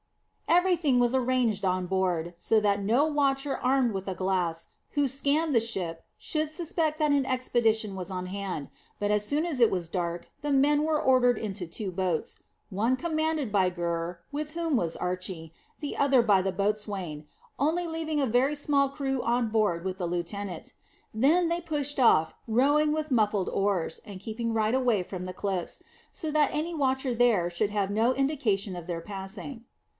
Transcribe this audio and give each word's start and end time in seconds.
Everything 0.47 0.99
was 0.99 1.13
arranged 1.15 1.63
on 1.63 1.85
board, 1.85 2.33
so 2.37 2.59
that 2.59 2.81
no 2.83 3.05
watcher 3.05 3.57
armed 3.57 3.93
with 3.93 4.07
a 4.07 4.15
glass 4.15 4.67
who 4.91 5.07
scanned 5.07 5.53
the 5.55 5.59
ship 5.61 6.03
should 6.17 6.51
suspect 6.51 6.97
that 6.97 7.11
an 7.11 7.25
expedition 7.25 7.95
was 7.95 8.09
on 8.09 8.25
hand; 8.25 8.69
but 8.99 9.11
as 9.11 9.23
soon 9.23 9.45
as 9.45 9.61
it 9.61 9.69
was 9.69 9.87
dark 9.89 10.29
the 10.41 10.51
men 10.51 10.83
were 10.83 10.99
ordered 11.01 11.37
into 11.37 11.67
two 11.67 11.91
boats, 11.91 12.41
one 12.69 12.95
commanded 12.95 13.51
by 13.51 13.69
Gurr, 13.69 14.19
with 14.31 14.51
whom 14.51 14.75
was 14.75 14.95
Archy, 14.97 15.53
the 15.79 15.95
other 15.95 16.21
by 16.23 16.41
the 16.41 16.51
boatswain, 16.51 17.27
only 17.59 17.85
leaving 17.87 18.19
a 18.19 18.25
very 18.27 18.55
small 18.55 18.89
crew 18.89 19.21
on 19.21 19.49
board 19.49 19.85
with 19.85 19.99
the 19.99 20.07
lieutenant. 20.07 20.73
Then 21.13 21.47
they 21.47 21.61
pushed 21.61 21.99
off, 21.99 22.33
rowing 22.47 22.91
with 22.91 23.11
muffled 23.11 23.49
oars, 23.49 24.01
and 24.03 24.19
keeping 24.19 24.51
right 24.51 24.75
away 24.75 25.03
from 25.03 25.25
the 25.25 25.33
cliffs, 25.33 25.83
so 26.11 26.31
that 26.31 26.53
any 26.53 26.73
watcher 26.73 27.13
there 27.13 27.49
should 27.51 27.69
have 27.69 27.91
no 27.91 28.13
indication 28.13 28.75
of 28.75 28.87
their 28.87 29.01
passing. 29.01 29.63